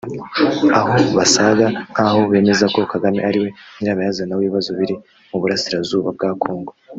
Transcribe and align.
Aho 0.77 0.93
basaga 1.17 1.65
nk’aho 1.91 2.19
bemeza 2.31 2.65
ko 2.73 2.79
Kagame 2.93 3.19
ariwe 3.29 3.49
nyirabayazana 3.77 4.33
w’ibibazo 4.35 4.69
biri 4.79 4.95
mu 5.29 5.37
burasirazuba 5.41 6.09
bwa 6.17 6.31
Congo 6.43 6.71